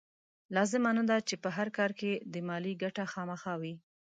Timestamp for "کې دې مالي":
1.99-2.73